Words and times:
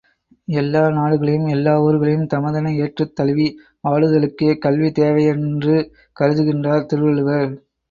எல்லா 0.51 0.89
நாடுகளையும், 0.89 1.45
எல்லா 1.47 1.73
ஊர்களையும் 1.81 2.25
தமதென 2.31 2.71
ஏற்றுத் 2.77 3.13
தழுவி 3.15 3.47
வாழுதலுக்கே 3.83 4.57
கல்வி 4.57 4.91
தேவையென்று 4.91 5.77
கருதுகின்றார் 6.19 6.85
திருவள்ளுவர். 6.85 7.49